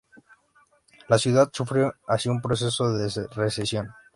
[1.09, 3.91] La ciudad sufre así un proceso de recesión.